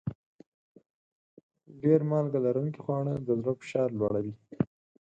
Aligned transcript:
ډېر 1.81 1.99
مالګه 2.09 2.39
لرونکي 2.45 2.79
خواړه 2.85 3.13
د 3.27 3.29
زړه 3.39 3.53
فشار 3.59 3.89
لوړوي. 3.99 4.33